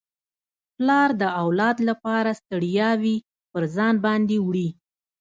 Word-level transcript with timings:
پلار 0.75 1.09
د 1.21 1.23
اولاد 1.43 1.77
لپاره 1.89 2.37
ستړياوي 2.39 3.15
پر 3.51 3.63
ځان 3.75 3.95
باندي 4.05 4.37
وړي. 4.41 4.69